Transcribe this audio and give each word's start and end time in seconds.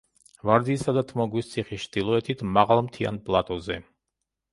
ვარძიისა 0.49 0.93
და 0.97 1.03
თმოგვის 1.11 1.51
ციხის 1.51 1.85
ჩრდილოეთით, 1.87 2.41
მაღალ 2.55 2.81
მთიან 2.87 3.21
პლატოზე. 3.29 3.79